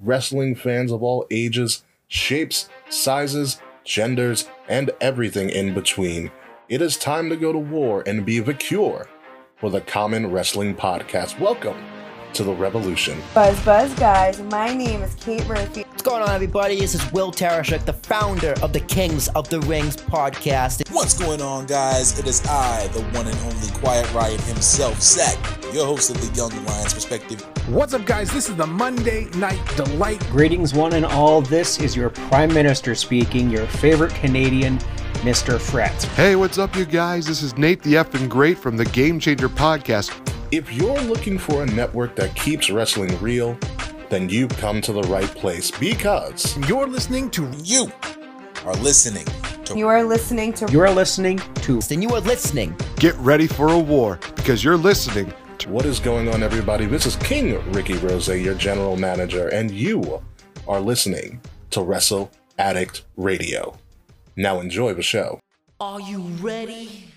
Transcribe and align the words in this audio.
wrestling 0.00 0.54
fans 0.54 0.92
of 0.92 1.02
all 1.02 1.26
ages, 1.30 1.82
shapes, 2.08 2.68
sizes, 2.90 3.60
genders, 3.84 4.48
and 4.68 4.90
everything 5.00 5.48
in 5.48 5.72
between. 5.72 6.30
It 6.68 6.82
is 6.82 6.96
time 6.96 7.30
to 7.30 7.36
go 7.36 7.52
to 7.52 7.58
war 7.58 8.02
and 8.06 8.26
be 8.26 8.40
the 8.40 8.52
cure 8.52 9.08
for 9.56 9.70
the 9.70 9.80
Common 9.80 10.30
Wrestling 10.30 10.74
Podcast. 10.74 11.40
Welcome 11.40 11.82
to 12.34 12.44
the 12.44 12.52
revolution. 12.52 13.22
Buzz 13.32 13.58
Buzz 13.64 13.94
guys, 13.94 14.42
my 14.42 14.74
name 14.74 15.02
is 15.02 15.14
Kate 15.14 15.46
Murphy. 15.46 15.85
What's 16.06 16.18
going 16.18 16.28
on, 16.28 16.34
everybody? 16.36 16.78
This 16.78 16.94
is 16.94 17.12
Will 17.12 17.32
Tarashuk, 17.32 17.84
the 17.84 17.92
founder 17.92 18.54
of 18.62 18.72
the 18.72 18.78
Kings 18.78 19.26
of 19.30 19.48
the 19.48 19.58
Rings 19.62 19.96
podcast. 19.96 20.88
What's 20.94 21.18
going 21.18 21.42
on, 21.42 21.66
guys? 21.66 22.16
It 22.16 22.28
is 22.28 22.46
I, 22.46 22.86
the 22.92 23.02
one 23.06 23.26
and 23.26 23.36
only 23.38 23.68
Quiet 23.80 24.14
Riot 24.14 24.40
himself, 24.42 25.02
Zach, 25.02 25.36
your 25.74 25.84
host 25.84 26.10
of 26.10 26.20
the 26.20 26.32
Young 26.36 26.52
Lions 26.64 26.94
Perspective. 26.94 27.40
What's 27.68 27.92
up, 27.92 28.06
guys? 28.06 28.30
This 28.30 28.48
is 28.48 28.54
the 28.54 28.68
Monday 28.68 29.24
Night 29.34 29.60
Delight. 29.74 30.20
Greetings, 30.30 30.74
one 30.74 30.92
and 30.92 31.04
all. 31.04 31.42
This 31.42 31.80
is 31.80 31.96
your 31.96 32.10
Prime 32.10 32.54
Minister 32.54 32.94
speaking, 32.94 33.50
your 33.50 33.66
favorite 33.66 34.14
Canadian, 34.14 34.78
Mr. 35.24 35.60
Fret. 35.60 36.00
Hey, 36.14 36.36
what's 36.36 36.56
up, 36.56 36.76
you 36.76 36.84
guys? 36.84 37.26
This 37.26 37.42
is 37.42 37.58
Nate 37.58 37.82
the 37.82 37.94
Effing 37.94 38.28
Great 38.28 38.58
from 38.58 38.76
the 38.76 38.84
Game 38.84 39.18
Changer 39.18 39.48
Podcast. 39.48 40.16
If 40.52 40.72
you're 40.72 41.00
looking 41.00 41.36
for 41.36 41.64
a 41.64 41.66
network 41.66 42.14
that 42.14 42.36
keeps 42.36 42.70
wrestling 42.70 43.20
real, 43.20 43.58
then 44.08 44.28
you've 44.28 44.56
come 44.58 44.80
to 44.80 44.92
the 44.92 45.02
right 45.02 45.28
place 45.28 45.70
because 45.70 46.56
You're 46.68 46.86
listening 46.86 47.30
to 47.30 47.50
You 47.62 47.90
are 48.64 48.74
listening 48.74 49.26
to 49.64 49.76
You 49.76 49.88
are 49.88 50.04
listening 50.04 50.52
to 50.54 50.70
You 50.70 50.80
are 50.80 50.90
listening 50.90 51.38
to 51.38 51.80
Then 51.80 52.02
you 52.02 52.10
are 52.10 52.20
listening. 52.20 52.76
Get 52.96 53.14
ready 53.16 53.46
for 53.46 53.68
a 53.72 53.78
war 53.78 54.18
because 54.36 54.62
you're 54.62 54.76
listening 54.76 55.32
to 55.58 55.70
what 55.70 55.86
is 55.86 55.98
going 55.98 56.28
on, 56.28 56.42
everybody? 56.42 56.86
This 56.86 57.06
is 57.06 57.16
King 57.16 57.60
Ricky 57.72 57.94
Rose, 57.94 58.28
your 58.28 58.54
general 58.54 58.96
manager, 58.96 59.48
and 59.48 59.70
you 59.70 60.22
are 60.68 60.80
listening 60.80 61.40
to 61.70 61.82
Wrestle 61.82 62.30
Addict 62.58 63.04
Radio. 63.16 63.78
Now 64.36 64.60
enjoy 64.60 64.94
the 64.94 65.02
show. 65.02 65.40
Are 65.80 66.00
you 66.00 66.20
ready? 66.40 67.08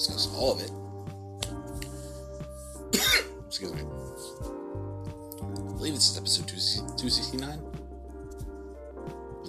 Discuss 0.00 0.34
all 0.34 0.52
of 0.52 0.60
it. 0.60 0.70
Excuse 3.46 3.72
me. 3.72 3.82
I 3.82 5.72
believe 5.76 5.94
this 5.94 6.10
is 6.10 6.16
episode 6.18 6.48
269 6.48 7.70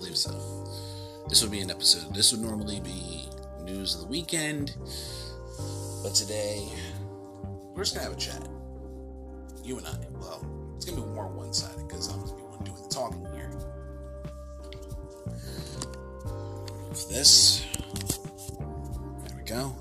believe 0.02 0.18
so. 0.18 0.32
This 1.30 1.42
would 1.42 1.52
be 1.52 1.60
an 1.62 1.70
episode. 1.70 2.14
This 2.14 2.32
would 2.32 2.42
normally 2.42 2.80
be 2.80 3.30
news 3.64 3.96
of 3.96 4.02
the 4.02 4.08
weekend, 4.08 4.76
but 6.04 6.16
today 6.16 6.68
we're 7.74 7.84
just 7.84 7.94
gonna 7.94 8.08
have 8.08 8.18
a 8.18 8.20
chat. 8.20 8.46
You 9.64 9.78
and 9.78 9.88
I. 9.88 9.96
Well, 10.20 10.44
it's 10.76 10.86
gonna 10.86 11.02
be 11.02 11.08
more 11.08 11.28
one-sided 11.28 11.88
because 11.88 12.10
I'm 12.10 12.20
gonna 12.20 12.36
be 12.36 12.42
one 12.42 12.64
doing 12.64 12.82
the 12.82 12.90
talking 12.90 13.26
here. 13.36 13.52
For 16.94 17.14
this, 17.14 17.64
there 19.24 19.38
we 19.38 19.44
go. 19.44 19.76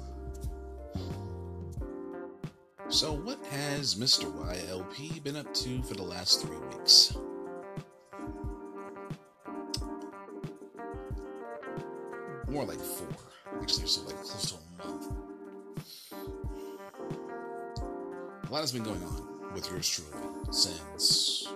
Has 3.81 3.95
Mr. 3.95 4.31
YLP 4.31 5.25
been 5.25 5.37
up 5.37 5.55
to 5.55 5.83
for 5.85 5.95
the 5.95 6.03
last 6.03 6.43
three 6.43 6.59
weeks? 6.69 7.17
more 12.47 12.67
like 12.67 12.79
four, 12.79 13.09
actually, 13.63 13.87
so 13.87 14.03
like 14.03 14.17
close 14.17 14.51
to 14.51 14.57
a 14.57 14.87
month. 14.87 15.07
A 18.47 18.53
lot 18.53 18.61
has 18.61 18.71
been 18.71 18.83
going 18.83 19.03
on 19.03 19.55
with 19.55 19.71
yours 19.71 19.89
truly 19.89 20.11
since 20.51 21.49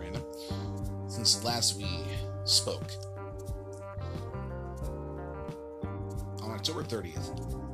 random 0.00 0.24
since 1.06 1.44
last 1.44 1.76
we 1.76 1.86
spoke 2.44 2.90
on 6.42 6.50
October 6.50 6.82
30th. 6.82 7.67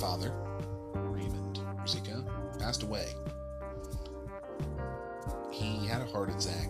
Father, 0.00 0.32
Raymond 0.94 1.58
Rizika, 1.80 2.22
passed 2.58 2.82
away. 2.82 3.08
He 5.50 5.86
had 5.86 6.02
a 6.02 6.06
heart 6.06 6.28
attack 6.28 6.68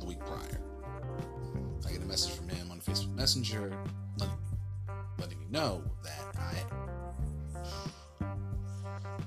the 0.00 0.04
week 0.04 0.18
prior. 0.20 0.60
I 1.86 1.92
get 1.92 2.02
a 2.02 2.06
message 2.06 2.32
from 2.32 2.48
him 2.48 2.72
on 2.72 2.80
Facebook 2.80 3.14
Messenger 3.14 3.72
letting, 4.18 4.34
letting 5.18 5.38
me 5.38 5.46
know 5.48 5.84
that 6.02 6.36
I. 6.36 6.56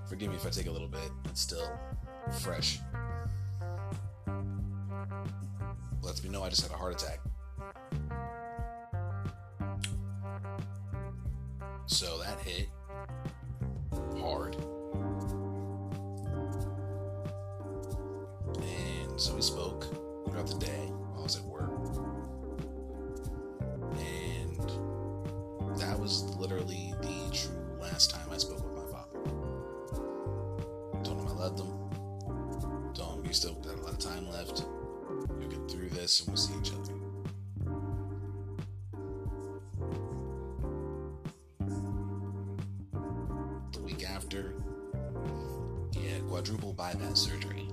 Forgive 0.09 0.31
me 0.31 0.35
if 0.35 0.45
I 0.45 0.49
take 0.49 0.67
a 0.67 0.71
little 0.71 0.89
bit, 0.89 1.09
it's 1.25 1.39
still 1.39 1.71
fresh. 2.39 2.79
Lets 6.01 6.23
me 6.23 6.29
know 6.29 6.43
I 6.43 6.49
just 6.49 6.61
had 6.61 6.71
a 6.71 6.75
heart 6.77 7.01
attack. 7.01 7.21
Still 33.35 33.53
got 33.55 33.75
a 33.75 33.81
lot 33.81 33.91
of 33.91 33.99
time 33.99 34.29
left. 34.29 34.63
You'll 35.39 35.49
get 35.49 35.69
through 35.69 35.89
this 35.89 36.21
and 36.21 36.29
we'll 36.29 36.37
see 36.37 36.53
each 36.57 36.71
other. 36.71 36.93
The 43.73 43.81
week 43.81 44.09
after, 44.09 44.53
had 46.15 46.25
quadruple 46.29 46.71
bypass 46.71 47.19
surgery. 47.19 47.64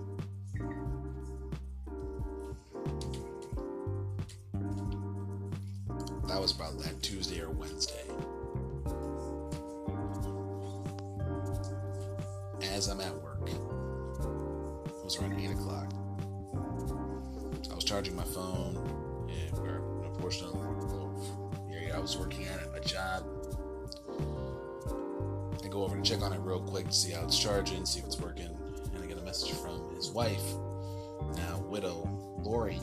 See 26.92 27.12
how 27.12 27.24
it's 27.24 27.38
charging, 27.38 27.86
see 27.86 28.00
if 28.00 28.06
it's 28.06 28.20
working, 28.20 28.54
and 28.94 29.02
I 29.02 29.06
get 29.06 29.16
a 29.16 29.22
message 29.22 29.52
from 29.52 29.94
his 29.96 30.10
wife, 30.10 30.42
now 31.36 31.58
widow, 31.68 32.08
Lori. 32.42 32.78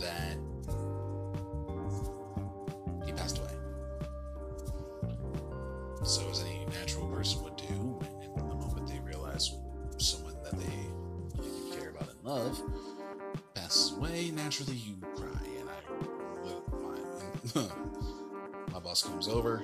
that 0.00 0.36
he 3.06 3.12
passed 3.12 3.38
away. 3.38 3.48
So, 6.02 6.28
as 6.28 6.42
any 6.42 6.66
natural 6.66 7.06
person 7.06 7.42
would 7.44 7.56
do, 7.56 8.00
in 8.22 8.34
the 8.48 8.54
moment 8.54 8.88
they 8.88 8.98
realize 8.98 9.54
someone 9.98 10.34
that 10.42 10.58
they 10.58 11.78
care 11.78 11.90
about 11.90 12.08
and 12.08 12.24
love 12.24 12.60
passes 13.54 13.96
away, 13.96 14.30
naturally 14.32 14.76
you 14.76 14.96
My 17.54 18.80
boss 18.80 19.04
comes 19.04 19.28
over 19.28 19.62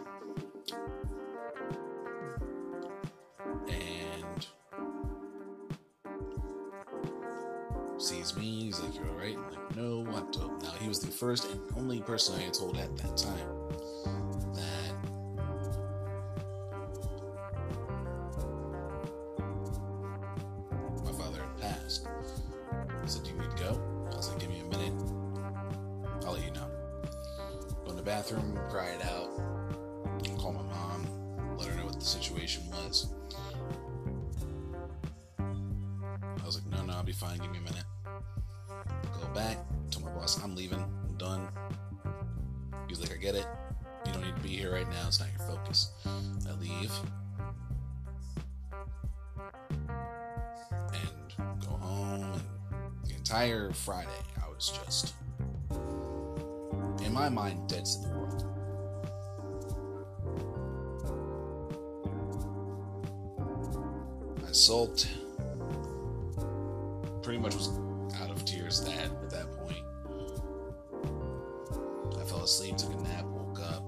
and 3.68 4.46
sees 7.98 8.36
me. 8.36 8.64
He's 8.64 8.78
like, 8.78 8.94
"You're 8.94 9.08
all 9.08 9.16
right?" 9.16 9.36
I'm 9.36 9.50
like, 9.50 9.76
"No, 9.76 10.04
what?" 10.04 10.32
the-" 10.32 10.46
Now 10.62 10.70
he 10.80 10.88
was 10.88 11.00
the 11.00 11.10
first 11.10 11.50
and 11.50 11.60
only 11.76 12.00
person 12.00 12.36
I 12.36 12.42
had 12.42 12.54
told 12.54 12.76
at 12.76 12.96
that 12.98 13.16
time 13.16 13.59
boss, 40.34 40.44
I'm 40.44 40.54
leaving. 40.54 40.78
I'm 40.78 41.14
done. 41.16 41.48
He's 42.88 43.00
like, 43.00 43.12
I 43.12 43.16
get 43.16 43.34
it. 43.34 43.46
You 44.06 44.12
don't 44.12 44.22
need 44.22 44.36
to 44.36 44.42
be 44.42 44.48
here 44.48 44.72
right 44.72 44.88
now. 44.88 45.06
It's 45.06 45.20
not 45.20 45.28
your 45.36 45.46
focus. 45.46 45.92
I 46.06 46.52
leave. 46.60 46.92
And 50.92 51.60
go 51.60 51.68
home. 51.68 52.22
And 52.22 53.10
the 53.10 53.14
entire 53.16 53.72
Friday, 53.72 54.08
I 54.42 54.48
was 54.48 54.78
just, 54.84 55.14
in 57.04 57.12
my 57.12 57.28
mind, 57.28 57.68
dead 57.68 57.84
to 57.84 57.98
the 58.00 58.08
world. 58.08 58.44
I 64.46 64.52
sulked. 64.52 65.08
Pretty 67.22 67.38
much 67.38 67.54
was 67.54 67.68
out 68.20 68.30
of 68.30 68.44
tears 68.44 68.80
that 68.84 69.10
asleep, 72.50 72.76
took 72.76 72.92
a 72.92 72.96
nap, 73.02 73.24
woke 73.26 73.60
up. 73.60 73.84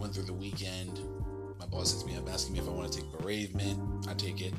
Went 0.00 0.12
through 0.12 0.24
the 0.24 0.32
weekend. 0.32 0.98
My 1.60 1.66
boss 1.66 1.92
hits 1.92 2.04
me 2.04 2.16
up 2.16 2.28
asking 2.28 2.54
me 2.54 2.58
if 2.58 2.66
I 2.66 2.72
want 2.72 2.92
to 2.92 3.00
take 3.00 3.08
bereavement. 3.20 4.08
I 4.08 4.14
take 4.14 4.40
it. 4.40 4.52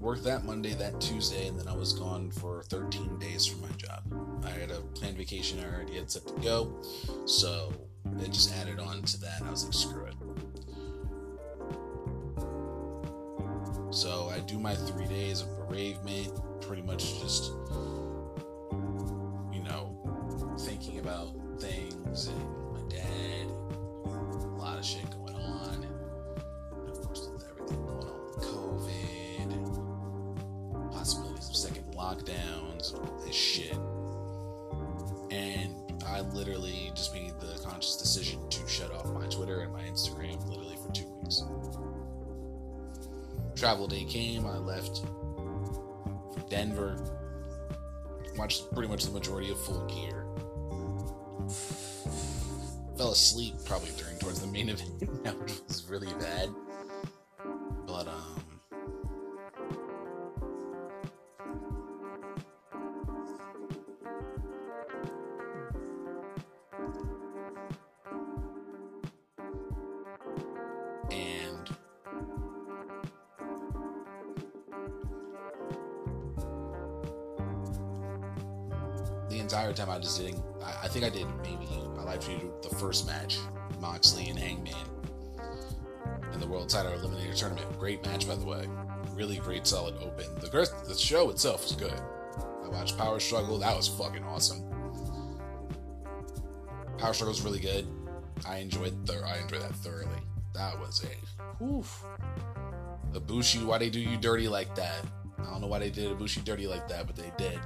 Worked 0.00 0.24
that 0.24 0.44
Monday, 0.44 0.74
that 0.74 1.00
Tuesday, 1.00 1.46
and 1.46 1.56
then 1.56 1.68
I 1.68 1.72
was 1.72 1.92
gone 1.92 2.32
for 2.32 2.64
13 2.64 3.20
days 3.20 3.46
from 3.46 3.60
my 3.60 3.70
job. 3.76 4.02
I 4.44 4.50
had 4.50 4.72
a 4.72 4.80
planned 4.80 5.18
vacation 5.18 5.60
I 5.60 5.72
already 5.72 5.94
had 5.94 6.10
set 6.10 6.26
to 6.26 6.32
go, 6.40 6.74
so 7.26 7.72
it 8.22 8.32
just 8.32 8.52
added 8.56 8.80
on 8.80 9.02
to 9.02 9.20
that. 9.20 9.42
I 9.46 9.50
was 9.50 9.62
like, 9.62 9.74
screw 9.74 10.06
it. 10.06 10.14
So 13.90 14.30
I 14.32 14.38
do 14.40 14.58
my 14.58 14.74
three 14.74 15.06
days 15.06 15.42
of 15.42 15.48
bereavement, 15.56 16.32
pretty 16.60 16.82
much 16.82 17.20
just, 17.20 17.50
Watched 48.50 48.74
pretty 48.74 48.88
much 48.88 49.04
the 49.04 49.12
majority 49.12 49.48
of 49.52 49.60
Full 49.60 49.86
Gear. 49.86 50.26
Fell 52.98 53.12
asleep 53.12 53.54
probably 53.64 53.90
during 53.96 54.18
towards 54.18 54.40
the 54.40 54.48
main 54.48 54.70
event, 54.70 55.08
which 55.40 55.52
was 55.68 55.86
really 55.88 56.12
bad. 56.14 56.48
Entire 79.50 79.72
time 79.72 79.90
I 79.90 79.98
just 79.98 80.20
didn't. 80.20 80.40
I, 80.64 80.84
I 80.84 80.88
think 80.88 81.04
I 81.04 81.10
did 81.10 81.26
maybe 81.42 81.66
I 81.98 82.04
live 82.04 82.20
tweeted 82.20 82.62
the 82.62 82.74
first 82.76 83.04
match, 83.06 83.38
Moxley 83.80 84.28
and 84.28 84.38
Hangman 84.38 84.74
in 86.32 86.38
the 86.38 86.46
World 86.46 86.68
Title 86.68 86.92
Eliminator 86.92 87.36
Tournament. 87.36 87.66
Great 87.78 88.04
match, 88.06 88.28
by 88.28 88.36
the 88.36 88.44
way. 88.44 88.68
Really 89.12 89.38
great, 89.38 89.66
solid 89.66 89.96
open. 89.96 90.26
The 90.36 90.48
the 90.86 90.94
show 90.94 91.30
itself 91.30 91.64
was 91.64 91.72
good. 91.72 92.00
I 92.64 92.68
watched 92.68 92.96
Power 92.96 93.18
Struggle. 93.18 93.58
That 93.58 93.76
was 93.76 93.88
fucking 93.88 94.22
awesome. 94.22 94.62
Power 96.98 97.12
Struggle 97.12 97.32
was 97.32 97.42
really 97.42 97.58
good. 97.58 97.88
I 98.46 98.58
enjoyed 98.58 98.94
thir- 99.04 99.26
I 99.26 99.38
enjoyed 99.38 99.62
that 99.62 99.74
thoroughly. 99.74 100.22
That 100.54 100.78
was 100.78 101.04
a 101.04 101.64
oof. 101.64 102.04
Ibushi, 103.12 103.64
why 103.64 103.78
they 103.78 103.90
do 103.90 103.98
you 103.98 104.16
dirty 104.16 104.46
like 104.46 104.76
that? 104.76 105.04
I 105.40 105.50
don't 105.50 105.60
know 105.60 105.66
why 105.66 105.80
they 105.80 105.90
did 105.90 106.16
Ibushi 106.16 106.44
dirty 106.44 106.68
like 106.68 106.86
that, 106.86 107.08
but 107.08 107.16
they 107.16 107.32
did. 107.36 107.58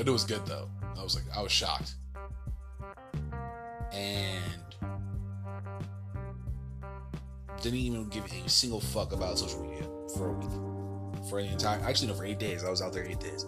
But 0.00 0.08
it 0.08 0.12
was 0.12 0.24
good 0.24 0.46
though. 0.46 0.66
I 0.96 1.02
was 1.02 1.14
like, 1.14 1.24
I 1.36 1.42
was 1.42 1.52
shocked. 1.52 1.92
And 3.92 4.74
didn't 7.60 7.80
even 7.80 8.08
give 8.08 8.24
a 8.24 8.48
single 8.48 8.80
fuck 8.80 9.12
about 9.12 9.38
social 9.38 9.62
media 9.62 9.86
for 10.16 10.30
a 10.30 10.32
week. 10.32 10.48
For 11.28 11.42
the 11.42 11.48
entire, 11.48 11.80
actually, 11.80 12.08
no, 12.08 12.14
for 12.14 12.24
eight 12.24 12.38
days. 12.38 12.64
I 12.64 12.70
was 12.70 12.80
out 12.80 12.94
there 12.94 13.04
eight 13.04 13.20
days. 13.20 13.44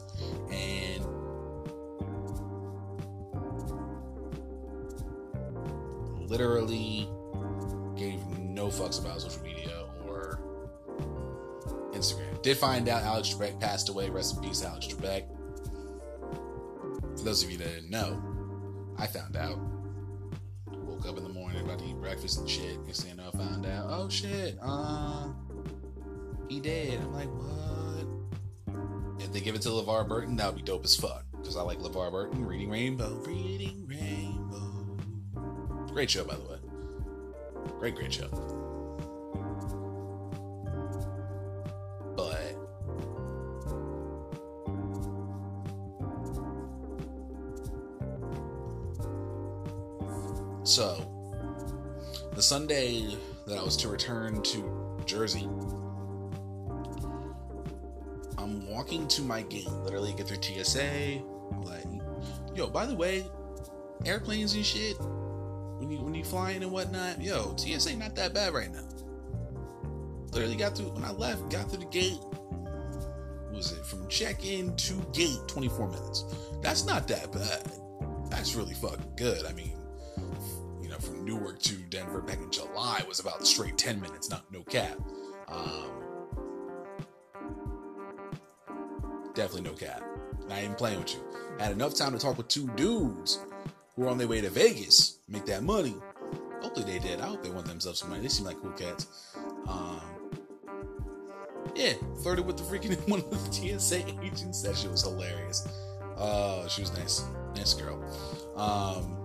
And 0.51 1.07
literally 6.29 7.09
gave 7.97 8.21
no 8.39 8.67
fucks 8.67 9.01
about 9.01 9.23
social 9.23 9.43
media 9.43 9.87
or 10.07 10.39
Instagram. 11.95 12.43
Did 12.43 12.59
find 12.59 12.91
out 12.91 13.05
Alex 13.05 13.31
Trebek 13.31 13.59
passed 13.59 13.89
away. 13.89 14.11
Rest 14.11 14.37
in 14.37 14.43
peace, 14.43 14.63
Alex 14.63 14.87
Trebek. 14.87 15.25
For 17.23 17.27
those 17.27 17.45
of 17.45 17.53
you 17.53 17.59
that 17.59 17.69
didn't 17.69 17.89
know, 17.89 18.21
I 18.99 19.07
found 19.07 19.37
out. 19.37 19.57
Woke 20.73 21.07
up 21.07 21.17
in 21.17 21.23
the 21.23 21.29
morning 21.29 21.61
about 21.61 21.79
to 21.79 21.85
eat 21.85 21.95
breakfast 22.01 22.41
and 22.41 22.51
shit. 22.51 22.85
Next 22.85 23.05
thing 23.05 23.21
I 23.21 23.31
found 23.31 23.65
out, 23.65 23.87
oh 23.91 24.09
shit, 24.09 24.59
uh, 24.61 25.29
he 26.49 26.59
dead. 26.59 26.99
I'm 27.01 27.13
like, 27.13 27.29
what? 27.29 28.75
If 29.21 29.33
they 29.33 29.39
give 29.39 29.55
it 29.55 29.63
to 29.63 29.69
LeVar 29.69 30.09
Burton, 30.09 30.35
that 30.35 30.47
would 30.47 30.57
be 30.57 30.63
dope 30.63 30.85
as 30.85 30.97
fuck. 30.97 31.25
Because 31.31 31.57
I 31.57 31.63
like 31.63 31.79
LeVar 31.79 32.11
Burton, 32.11 32.45
Reading 32.45 32.71
Rainbow, 32.71 33.15
Reading 33.25 33.87
Rainbow. 33.87 34.97
Great 35.93 36.11
show, 36.11 36.25
by 36.25 36.35
the 36.35 36.43
way. 36.43 36.59
Great, 37.79 37.95
great 37.95 38.13
show. 38.13 38.62
The 52.43 52.47
Sunday 52.49 53.17
that 53.47 53.57
I 53.57 53.63
was 53.63 53.77
to 53.77 53.89
return 53.89 54.43
to 54.43 55.01
Jersey, 55.07 55.49
I'm 58.37 58.69
walking 58.69 59.07
to 59.07 59.23
my 59.23 59.43
gate, 59.43 59.71
literally 59.85 60.13
get 60.15 60.27
through 60.27 60.43
TSA. 60.43 61.23
Like, 61.63 61.85
yo, 62.53 62.67
by 62.67 62.85
the 62.87 62.97
way, 62.97 63.25
airplanes 64.05 64.55
and 64.55 64.67
shit, 64.67 64.97
when 64.99 65.89
you 65.89 65.99
when 66.01 66.15
you 66.15 66.25
flying 66.25 66.65
and 66.65 66.73
whatnot, 66.73 67.23
yo, 67.23 67.55
TSA 67.57 67.95
not 67.95 68.17
that 68.17 68.35
bad 68.35 68.53
right 68.53 68.73
now. 68.73 68.89
Literally 70.33 70.57
got 70.57 70.77
through 70.77 70.95
when 70.95 71.05
I 71.05 71.13
left, 71.13 71.49
got 71.49 71.71
through 71.71 71.85
the 71.85 71.91
gate. 71.91 72.19
Was 73.53 73.71
it 73.71 73.87
from 73.87 74.09
check-in 74.09 74.75
to 74.75 74.95
gate 75.13 75.39
24 75.47 75.91
minutes? 75.91 76.25
That's 76.61 76.85
not 76.87 77.07
that 77.07 77.31
bad. 77.31 77.71
That's 78.31 78.57
really 78.57 78.75
fucking 78.75 79.13
good. 79.15 79.47
I 79.47 79.53
mean, 79.53 79.77
Newark 81.25 81.61
to 81.63 81.75
Denver 81.75 82.21
back 82.21 82.39
in 82.39 82.51
July 82.51 83.03
was 83.09 83.21
about 83.21 83.47
straight 83.47 83.79
10 83.79 84.01
minutes, 84.01 84.31
not 84.31 84.51
no 84.53 84.63
cap. 84.63 84.99
Um, 85.49 86.03
Definitely 89.35 89.71
no 89.71 89.77
cap. 89.77 90.03
Not 90.49 90.59
even 90.59 90.75
playing 90.75 90.99
with 90.99 91.15
you. 91.15 91.21
Had 91.59 91.73
enough 91.73 91.95
time 91.95 92.13
to 92.13 92.19
talk 92.19 92.37
with 92.37 92.49
two 92.49 92.69
dudes 92.77 93.39
who 93.95 94.03
were 94.03 94.09
on 94.09 94.19
their 94.19 94.29
way 94.29 94.41
to 94.41 94.51
Vegas, 94.51 95.19
make 95.29 95.47
that 95.47 95.63
money. 95.63 95.95
Hopefully 96.61 96.85
they 96.85 96.99
did. 96.99 97.21
I 97.21 97.27
hope 97.27 97.43
they 97.43 97.51
want 97.51 97.67
themselves 97.67 98.01
some 98.01 98.11
money. 98.11 98.23
They 98.23 98.29
seem 98.29 98.47
like 98.47 98.61
cool 98.61 98.73
cats. 98.73 99.35
Um, 99.67 100.01
yeah, 101.75 101.95
flirted 102.23 102.47
with 102.47 102.57
the 102.59 102.63
freaking 102.65 102.97
one 103.09 103.21
of 103.21 103.31
the 103.31 103.79
TSA 103.79 104.05
agents. 104.23 104.63
That 104.63 104.77
shit 104.77 104.91
was 104.91 105.03
hilarious. 105.03 105.67
Uh, 106.17 106.69
she 106.69 106.83
was 106.83 106.93
nice, 106.99 107.25
nice 107.55 107.75
girl. 107.75 108.03
Um, 108.55 109.22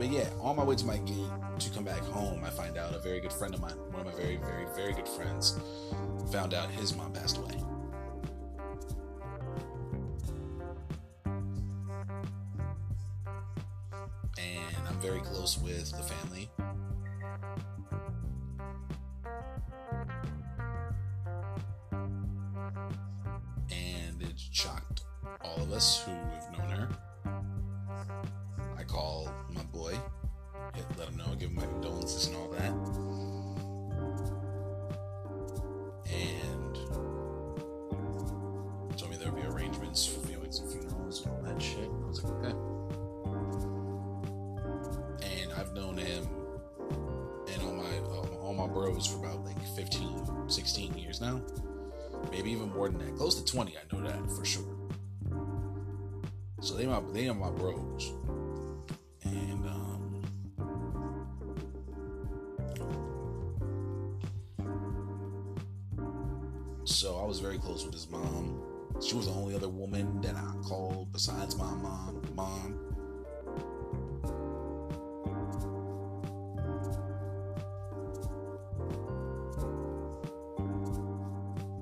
but 0.00 0.08
yeah, 0.10 0.24
on 0.40 0.56
my 0.56 0.64
way 0.64 0.74
to 0.74 0.86
my 0.86 0.96
gate 0.96 1.28
to 1.58 1.68
come 1.68 1.84
back 1.84 2.00
home, 2.04 2.42
I 2.42 2.48
find 2.48 2.78
out 2.78 2.94
a 2.94 2.98
very 2.98 3.20
good 3.20 3.34
friend 3.34 3.52
of 3.52 3.60
mine, 3.60 3.76
one 3.90 4.00
of 4.00 4.06
my 4.06 4.18
very, 4.18 4.38
very, 4.38 4.64
very 4.74 4.94
good 4.94 5.06
friends, 5.06 5.60
found 6.32 6.54
out 6.54 6.70
his 6.70 6.96
mom 6.96 7.12
passed 7.12 7.36
away. 7.36 7.62
And 14.38 14.88
I'm 14.88 14.98
very 15.02 15.20
close 15.20 15.58
with 15.58 15.90
the 15.90 16.02
family. 16.02 16.50
And 23.70 24.22
it 24.22 24.40
shocked 24.50 25.02
all 25.42 25.62
of 25.62 25.72
us 25.72 26.02
who 26.04 26.12
condolences 32.10 32.26
and 32.26 32.36
all 32.36 32.48
that. 32.48 32.72
And 36.10 36.74
told 38.98 39.10
me 39.10 39.16
there 39.16 39.30
would 39.30 39.42
be 39.42 39.48
arrangements 39.48 40.06
for 40.06 40.20
viewings 40.26 40.60
and 40.60 40.70
funerals 40.70 41.24
and 41.24 41.34
all 41.34 41.42
that 41.42 41.60
shit. 41.62 41.88
I 41.88 42.06
was 42.06 42.24
like, 42.24 42.32
okay. 42.44 42.54
And 45.22 45.52
I've 45.52 45.72
known 45.72 45.96
him 45.96 46.28
and 47.52 47.62
all 47.62 47.74
my 47.74 47.98
um, 47.98 48.36
all 48.40 48.54
my 48.54 48.66
bros 48.66 49.06
for 49.06 49.24
about 49.24 49.44
like 49.44 49.60
15, 49.76 50.48
16 50.48 50.98
years 50.98 51.20
now. 51.20 51.40
Maybe 52.30 52.50
even 52.50 52.70
more 52.70 52.88
than 52.88 52.98
that. 52.98 53.16
Close 53.16 53.40
to 53.40 53.44
20, 53.44 53.76
I 53.76 53.94
know 53.94 54.06
that 54.06 54.30
for 54.32 54.44
sure. 54.44 54.64
So 56.60 56.74
they 56.74 56.86
my 56.86 57.00
they 57.12 57.28
are 57.28 57.34
my 57.34 57.50
bros. 57.50 58.12
So 66.90 67.18
I 67.18 67.24
was 67.24 67.38
very 67.38 67.58
close 67.58 67.84
with 67.84 67.94
his 67.94 68.10
mom. 68.10 68.60
She 69.00 69.14
was 69.14 69.26
the 69.26 69.32
only 69.32 69.54
other 69.54 69.68
woman 69.68 70.20
that 70.22 70.34
I 70.34 70.52
called 70.62 71.12
besides 71.12 71.56
my 71.56 71.72
mom. 71.72 72.20
Mom. 72.34 72.78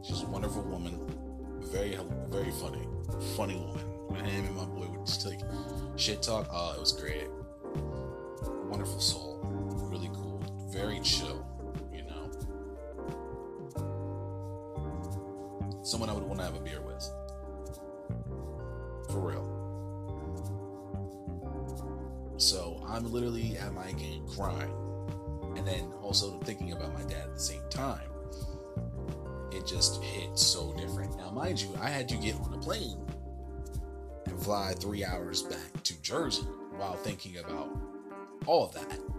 She's 0.05 0.23
a 0.23 0.27
wonderful 0.27 0.62
woman. 0.62 1.00
Very, 1.73 1.99
very 2.29 2.53
funny. 2.53 2.87
Funny 3.37 3.57
woman. 3.57 4.27
Him 4.27 4.45
and 4.47 4.57
my 4.57 4.65
boy 4.67 4.88
would 4.91 5.07
just 5.07 5.25
like 5.27 5.41
shit 5.97 6.23
talk, 6.23 6.49
oh, 6.53 6.75
it 6.75 6.81
was 6.81 6.93
great. 6.93 7.29
Three 34.88 35.04
hours 35.04 35.42
back 35.42 35.83
to 35.83 36.00
Jersey 36.00 36.47
while 36.78 36.95
thinking 36.95 37.37
about 37.37 37.68
all 38.47 38.64
of 38.64 38.73
that. 38.73 39.18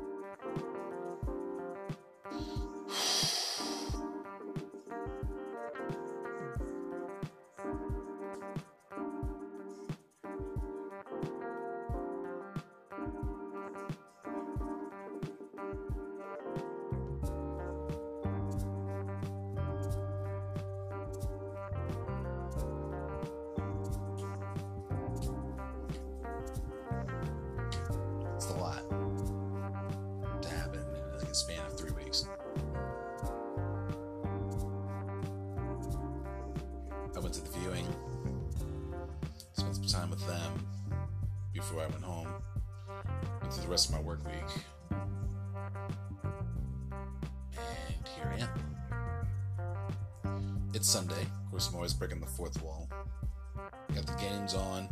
Got 53.95 54.05
the 54.05 54.15
games 54.19 54.53
on, 54.53 54.87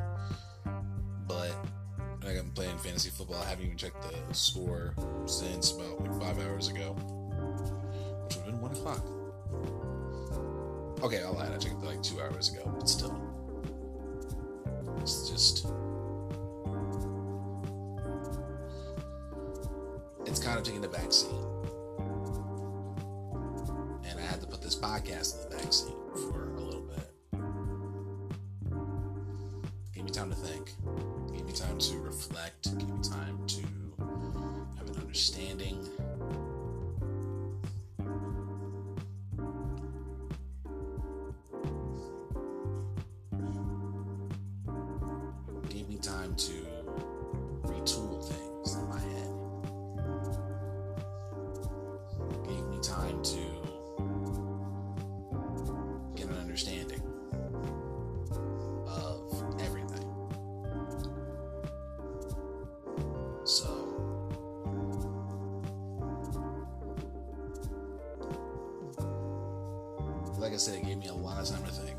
but 1.27 1.51
like 2.23 2.37
I'm 2.37 2.51
playing 2.51 2.77
fantasy 2.77 3.09
football. 3.09 3.41
I 3.41 3.45
haven't 3.49 3.65
even 3.65 3.77
checked 3.77 4.01
the 4.01 4.33
score 4.33 4.93
since 5.25 5.71
about 5.71 6.01
like 6.01 6.21
five 6.21 6.39
hours 6.45 6.67
ago, 6.69 6.93
which 8.25 8.35
would 8.37 8.45
have 8.45 8.51
been 8.53 8.61
one 8.61 8.71
o'clock. 8.71 9.05
Okay, 11.03 11.23
I'll 11.23 11.33
lie. 11.33 11.47
I 11.53 11.57
checked 11.57 11.81
it 11.81 11.85
like 11.85 12.01
two 12.01 12.19
hours 12.19 12.49
ago, 12.51 12.73
but 12.77 12.89
still, 12.89 13.15
it's 14.99 15.29
just 15.29 15.67
it's 20.25 20.39
kind 20.43 20.57
of 20.57 20.63
taking 20.63 20.81
the 20.81 20.87
back 20.89 21.13
seat, 21.13 21.29
and 24.09 24.19
I 24.19 24.23
had 24.23 24.41
to 24.41 24.47
put 24.47 24.61
this 24.61 24.75
podcast 24.75 25.35
in 25.35 25.49
the 25.49 25.55
back 25.55 25.71
seat 25.71 25.95
for 26.13 26.46
understanding 56.57 57.03
of 58.87 59.43
everything. 59.61 60.09
So, 63.45 63.67
like 70.39 70.53
I 70.53 70.57
said, 70.57 70.79
it 70.79 70.85
gave 70.85 70.97
me 70.97 71.09
a 71.09 71.13
lot 71.13 71.39
of 71.39 71.47
time 71.47 71.63
to 71.63 71.71
think, 71.71 71.97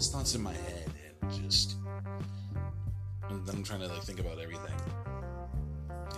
these 0.00 0.08
thoughts 0.08 0.34
in 0.34 0.40
my 0.40 0.54
head 0.54 0.90
and 1.20 1.30
just 1.30 1.76
and 3.28 3.46
then 3.46 3.56
I'm 3.56 3.62
trying 3.62 3.80
to 3.80 3.88
like 3.88 4.02
think 4.02 4.18
about 4.18 4.38
everything 4.38 4.74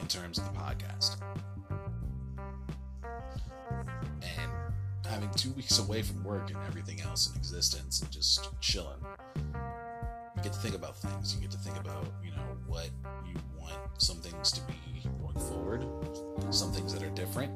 in 0.01 0.07
terms 0.07 0.39
of 0.39 0.45
the 0.45 0.57
podcast. 0.57 1.17
And 4.23 4.53
having 5.05 5.31
two 5.31 5.51
weeks 5.55 5.81
away 5.81 6.03
from 6.03 6.23
work 6.23 6.49
and 6.51 6.59
everything 6.69 7.01
else 7.01 7.29
in 7.29 7.37
existence 7.37 8.03
and 8.03 8.11
just 8.13 8.51
chilling. 8.61 9.01
You 9.35 10.43
get 10.45 10.53
to 10.53 10.61
think 10.61 10.77
about 10.77 10.97
things. 10.97 11.35
You 11.35 11.41
get 11.41 11.51
to 11.51 11.59
think 11.59 11.77
about, 11.77 12.07
you 12.25 12.31
know, 12.31 12.57
what 12.69 12.89
you 13.27 13.35
want 13.59 13.81
some 13.99 14.19
things 14.19 14.53
to 14.53 14.61
be 14.69 14.75
going 15.21 15.45
forward, 15.49 15.85
some 16.55 16.71
things 16.71 16.95
that 16.95 17.03
are 17.03 17.11
different, 17.11 17.51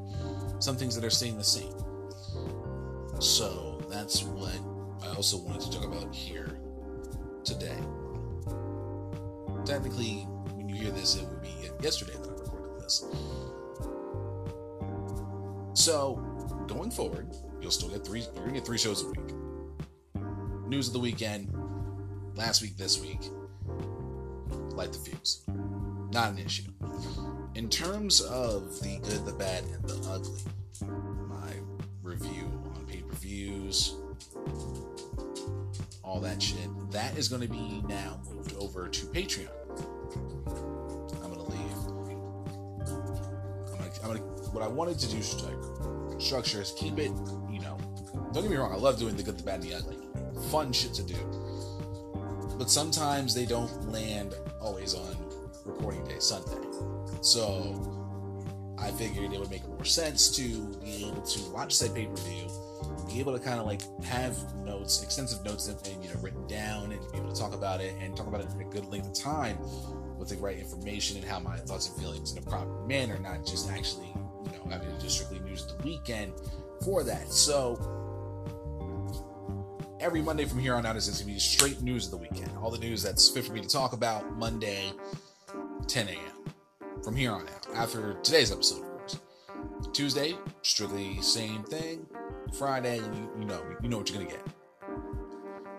some 0.58 0.76
things 0.76 0.96
that 0.96 1.04
are 1.04 1.10
staying 1.10 1.38
the 1.38 1.44
same. 1.44 1.72
So 3.20 3.80
that's 3.88 4.24
what 4.24 4.75
I 5.02 5.14
also 5.14 5.38
wanted 5.38 5.62
to 5.62 5.70
talk 5.72 5.84
about 5.84 6.14
here 6.14 6.58
today. 7.44 7.78
Technically, 9.64 10.26
when 10.54 10.68
you 10.68 10.76
hear 10.76 10.90
this, 10.90 11.16
it 11.16 11.26
would 11.28 11.42
be 11.42 11.54
yesterday 11.82 12.14
that 12.14 12.28
I 12.28 12.32
recorded 12.32 12.82
this. 12.82 13.04
So, 15.74 16.16
going 16.66 16.90
forward, 16.90 17.34
you'll 17.60 17.70
still 17.70 17.88
get 17.88 18.04
three. 18.04 18.20
You're 18.20 18.44
gonna 18.44 18.52
get 18.52 18.66
three 18.66 18.78
shows 18.78 19.02
a 19.02 19.06
week. 19.08 19.34
News 20.66 20.88
of 20.88 20.94
the 20.94 21.00
weekend, 21.00 21.52
last 22.34 22.62
week, 22.62 22.76
this 22.76 23.00
week. 23.00 23.20
Light 24.70 24.92
the 24.92 24.98
fuse. 24.98 25.44
Not 26.12 26.32
an 26.32 26.38
issue. 26.38 26.70
In 27.54 27.68
terms 27.68 28.20
of 28.20 28.80
the 28.80 28.98
good, 28.98 29.24
the 29.24 29.32
bad, 29.32 29.64
and 29.64 29.82
the 29.84 30.08
ugly, 30.10 30.40
my 31.28 31.52
review 32.02 32.44
on 32.74 32.84
pay 32.86 33.00
per 33.00 33.14
views, 33.14 33.96
all 36.16 36.22
that 36.22 36.42
shit, 36.42 36.70
that 36.90 37.14
is 37.18 37.28
going 37.28 37.42
to 37.42 37.48
be 37.48 37.82
now 37.86 38.18
moved 38.32 38.54
over 38.58 38.88
to 38.88 39.06
Patreon. 39.08 39.50
I'm 41.22 41.30
going 41.30 41.44
to 41.44 41.52
leave. 41.52 41.76
I'm 43.70 43.78
going 43.78 43.90
to, 43.92 44.02
I'm 44.02 44.16
to, 44.16 44.22
what 44.52 44.62
I 44.62 44.66
wanted 44.66 44.98
to 45.00 45.08
do 45.10 45.18
like, 45.18 46.22
structure 46.22 46.62
is 46.62 46.72
keep 46.78 46.98
it, 46.98 47.12
you 47.50 47.60
know, 47.60 47.76
don't 48.32 48.42
get 48.44 48.50
me 48.50 48.56
wrong, 48.56 48.72
I 48.72 48.76
love 48.76 48.98
doing 48.98 49.14
the 49.14 49.22
good, 49.22 49.38
the 49.38 49.42
bad, 49.42 49.56
and 49.56 49.64
the 49.64 49.74
ugly. 49.74 49.98
Fun 50.50 50.72
shit 50.72 50.94
to 50.94 51.02
do. 51.02 51.16
But 52.56 52.70
sometimes 52.70 53.34
they 53.34 53.44
don't 53.44 53.92
land 53.92 54.32
always 54.58 54.94
on 54.94 55.18
recording 55.66 56.02
day 56.04 56.18
Sunday. 56.18 56.66
So 57.20 58.74
I 58.78 58.90
figured 58.92 59.34
it 59.34 59.38
would 59.38 59.50
make 59.50 59.68
more 59.68 59.84
sense 59.84 60.34
to 60.36 60.74
be 60.82 61.08
able 61.10 61.20
to 61.20 61.50
watch 61.50 61.74
said 61.74 61.94
pay 61.94 62.06
per 62.06 62.16
view, 62.16 62.48
able 63.20 63.36
to 63.36 63.42
kind 63.42 63.60
of 63.60 63.66
like 63.66 63.82
have 64.04 64.36
notes, 64.64 65.02
extensive 65.02 65.44
notes, 65.44 65.68
and, 65.68 66.04
you 66.04 66.10
know 66.10 66.20
written 66.20 66.46
down, 66.46 66.92
and 66.92 67.00
be 67.12 67.18
able 67.18 67.32
to 67.32 67.38
talk 67.38 67.54
about 67.54 67.80
it 67.80 67.94
and 68.00 68.16
talk 68.16 68.26
about 68.26 68.40
it 68.40 68.48
in 68.54 68.60
a 68.60 68.70
good 68.70 68.86
length 68.86 69.06
of 69.06 69.14
time 69.14 69.58
with 70.18 70.28
the 70.28 70.36
right 70.36 70.58
information 70.58 71.16
and 71.16 71.26
how 71.26 71.38
my 71.38 71.56
thoughts 71.56 71.88
and 71.88 71.98
feelings 71.98 72.32
in 72.32 72.38
a 72.38 72.42
proper 72.42 72.86
manner, 72.86 73.18
not 73.18 73.44
just 73.46 73.70
actually 73.70 74.06
you 74.06 74.52
know 74.52 74.70
having 74.70 74.88
to 74.88 75.00
just 75.00 75.16
strictly 75.16 75.38
news 75.40 75.64
of 75.64 75.78
the 75.78 75.84
weekend 75.84 76.32
for 76.84 77.02
that. 77.04 77.30
So 77.30 77.76
every 80.00 80.22
Monday 80.22 80.44
from 80.44 80.58
here 80.58 80.74
on 80.74 80.86
out 80.86 80.96
is 80.96 81.06
going 81.06 81.18
to 81.18 81.24
be 81.24 81.38
straight 81.38 81.82
news 81.82 82.06
of 82.06 82.12
the 82.12 82.16
weekend. 82.18 82.50
All 82.62 82.70
the 82.70 82.78
news 82.78 83.02
that's 83.02 83.28
fit 83.28 83.44
for 83.44 83.52
me 83.52 83.60
to 83.60 83.68
talk 83.68 83.92
about 83.92 84.36
Monday, 84.36 84.92
10 85.86 86.08
a.m. 86.08 86.18
From 87.02 87.14
here 87.14 87.32
on 87.32 87.42
out, 87.42 87.66
after 87.74 88.14
today's 88.22 88.52
episode, 88.52 88.82
of 88.82 88.90
course. 88.90 89.18
Tuesday, 89.92 90.34
strictly 90.62 91.20
same 91.20 91.62
thing. 91.64 92.06
Friday, 92.54 92.96
you, 92.96 93.30
you 93.38 93.44
know, 93.44 93.62
you 93.82 93.88
know 93.88 93.98
what 93.98 94.10
you're 94.10 94.18
gonna 94.18 94.30
get. 94.30 94.46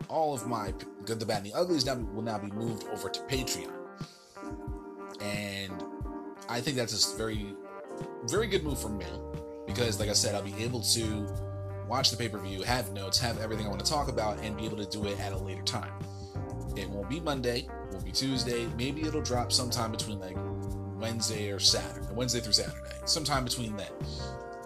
All 0.10 0.34
of 0.34 0.48
my 0.48 0.74
good, 1.06 1.20
the 1.20 1.26
bad, 1.26 1.44
and 1.44 1.48
the 1.48 1.54
uglies 1.54 1.86
now 1.86 1.96
will 1.96 2.22
now 2.22 2.38
be 2.38 2.52
moved 2.52 2.86
over 2.94 3.10
to 3.10 3.20
Patreon, 3.22 3.72
and 5.22 5.84
I 6.50 6.62
think 6.62 6.78
that's 6.78 7.14
a 7.14 7.18
very, 7.18 7.54
very 8.26 8.48
good 8.48 8.64
move 8.64 8.80
for 8.80 8.90
me 8.90 9.06
because, 9.66 10.00
like 10.00 10.10
I 10.10 10.14
said, 10.14 10.34
I'll 10.36 10.44
be 10.44 10.56
able 10.64 10.82
to 10.82 11.28
watch 11.88 12.12
the 12.12 12.18
pay 12.18 12.30
per 12.30 12.40
view, 12.40 12.64
have 12.64 12.94
notes, 12.94 13.18
have 13.20 13.40
everything 13.42 13.66
I 13.66 13.70
want 13.70 13.84
to 13.84 13.92
talk 13.92 14.08
about, 14.08 14.40
and 14.40 14.56
be 14.56 14.66
able 14.66 14.78
to 14.78 14.86
do 14.86 15.06
it 15.08 15.20
at 15.20 15.34
a 15.34 15.38
later 15.38 15.64
time. 15.64 15.92
It 16.76 16.90
won't 16.90 17.10
be 17.10 17.20
Monday, 17.20 17.60
it 17.60 17.70
won't 17.92 18.06
be 18.06 18.12
Tuesday. 18.12 18.68
Maybe 18.78 19.02
it'll 19.02 19.22
drop 19.22 19.52
sometime 19.52 19.92
between 19.92 20.20
like 20.20 20.38
Wednesday 21.00 21.52
or 21.52 21.60
Saturday, 21.60 22.08
Wednesday 22.14 22.40
through 22.40 22.54
Saturday, 22.54 22.96
sometime 23.06 23.44
between 23.44 23.76
then. 23.76 23.92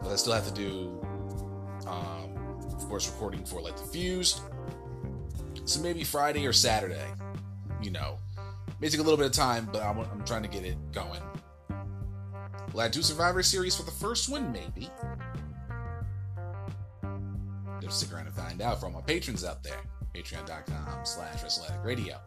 But 0.02 0.12
I 0.12 0.16
still 0.16 0.34
have 0.34 0.48
to 0.48 0.54
do, 0.54 1.06
um, 1.92 2.66
of 2.66 2.88
course, 2.88 3.10
recording 3.12 3.44
for 3.46 3.62
like 3.62 3.78
the 3.78 3.84
fuse. 3.84 4.42
So 5.66 5.82
maybe 5.82 6.04
Friday 6.04 6.46
or 6.48 6.54
Saturday. 6.54 7.06
You 7.82 7.92
know, 7.92 8.18
may 8.80 8.90
take 8.90 9.00
a 9.00 9.04
little 9.04 9.18
bit 9.18 9.26
of 9.26 9.32
time, 9.32 9.70
but 9.72 9.82
I'm, 9.82 10.00
I'm 10.00 10.24
trying 10.26 10.44
to 10.44 10.50
get 10.50 10.64
it 10.64 10.78
going. 10.92 11.22
Will 12.74 12.82
I 12.82 12.88
do 12.88 13.02
Survivor 13.02 13.44
Series 13.44 13.76
for 13.76 13.84
the 13.84 13.92
first 13.92 14.30
one? 14.30 14.52
Maybe. 14.52 14.90
Just 17.82 18.00
stick 18.00 18.14
around 18.14 18.28
and 18.28 18.36
find 18.36 18.62
out 18.62 18.80
for 18.80 18.86
all 18.86 18.92
my 18.92 19.02
patrons 19.02 19.44
out 19.44 19.64
there. 19.64 19.82
Patreon.com 20.14 21.06
slash 21.06 21.44
Radio. 21.84 22.18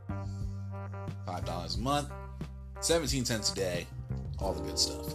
$5 1.26 1.76
a 1.76 1.80
month, 1.80 2.10
17 2.80 3.24
cents 3.24 3.52
a 3.52 3.54
day, 3.54 3.86
all 4.38 4.52
the 4.52 4.62
good 4.62 4.78
stuff. 4.78 5.14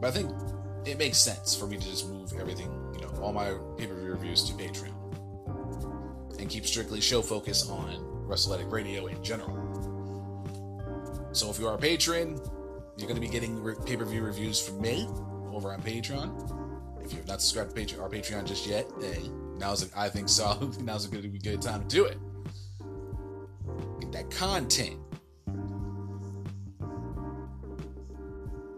But 0.00 0.08
I 0.08 0.10
think 0.10 0.30
it 0.84 0.98
makes 0.98 1.18
sense 1.18 1.56
for 1.56 1.66
me 1.66 1.76
to 1.76 1.84
just 1.84 2.08
move 2.08 2.32
everything, 2.38 2.70
you 2.94 3.00
know, 3.00 3.08
all 3.20 3.32
my 3.32 3.54
pay-per-view 3.76 4.10
reviews 4.10 4.44
to 4.44 4.54
Patreon. 4.54 4.92
And 6.38 6.48
keep 6.50 6.66
strictly 6.66 7.00
show 7.00 7.22
focus 7.22 7.68
on 7.68 8.26
Wrestle 8.26 8.54
Addict 8.54 8.70
Radio 8.70 9.06
in 9.06 9.22
general. 9.22 9.58
So 11.32 11.50
if 11.50 11.58
you 11.58 11.66
are 11.68 11.74
a 11.74 11.78
patron, 11.78 12.40
you're 12.96 13.08
going 13.08 13.14
to 13.14 13.20
be 13.20 13.28
getting 13.28 13.62
re- 13.62 13.74
pay-per-view 13.86 14.22
reviews 14.22 14.60
from 14.60 14.80
me 14.80 15.06
over 15.52 15.72
on 15.72 15.80
Patreon. 15.82 17.04
If 17.04 17.12
you 17.12 17.18
have 17.18 17.26
not 17.26 17.40
subscribed 17.40 17.74
to 17.74 17.80
Patreon, 17.80 18.02
our 18.02 18.08
Patreon 18.08 18.44
just 18.44 18.66
yet, 18.66 18.90
hey, 19.00 19.28
now's 19.56 19.82
a, 19.82 19.98
I 19.98 20.08
think 20.08 20.28
so. 20.28 20.70
Now's 20.80 21.06
a 21.06 21.08
good, 21.08 21.42
good 21.42 21.62
time 21.62 21.82
to 21.82 21.88
do 21.88 22.04
it. 22.04 22.18
Get 24.00 24.12
that 24.12 24.30
content. 24.30 24.98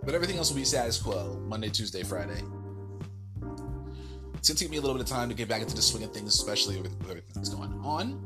But 0.05 0.15
everything 0.15 0.37
else 0.37 0.51
will 0.51 0.57
be 0.57 0.65
status 0.65 0.99
quo 1.01 1.41
Monday, 1.49 1.71
Tuesday, 1.71 2.03
Friday. 2.03 2.43
It's 4.45 4.51
gonna 4.51 4.59
take 4.59 4.71
me 4.71 4.77
a 4.77 4.81
little 4.83 4.95
bit 4.95 5.05
of 5.05 5.09
time 5.09 5.31
to 5.31 5.35
get 5.35 5.49
back 5.49 5.63
into 5.63 5.75
the 5.75 5.81
swing 5.81 6.03
of 6.03 6.13
things, 6.13 6.35
especially 6.35 6.77
with 6.77 6.93
everything 7.09 7.33
that's 7.35 7.49
going 7.49 7.73
on. 7.83 8.21